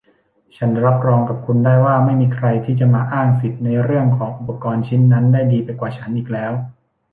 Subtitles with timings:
[0.55, 6.51] ฉันรับรองกับคุณได้ว่า ไม่มีใครที่จะมาอ้างสิทธิ์ในเรื่องของอุปกรณ์ชิ้นนั้นได้ดีไปกว่าฉันอีกแล้ว